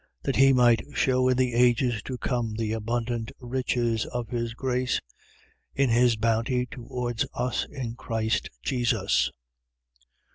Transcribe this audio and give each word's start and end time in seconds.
2:7. 0.23 0.23
That 0.23 0.35
he 0.37 0.51
might 0.51 0.81
shew 0.95 1.29
in 1.29 1.37
the 1.37 1.53
ages 1.53 2.01
to 2.01 2.17
come 2.17 2.55
the 2.55 2.73
abundant 2.73 3.31
riches 3.39 4.07
of 4.07 4.29
his 4.29 4.55
grace, 4.55 4.99
in 5.75 5.91
his 5.91 6.15
bounty 6.15 6.65
towards 6.65 7.27
us 7.35 7.65
in 7.69 7.93
Christ 7.93 8.49
Jesus. 8.63 9.29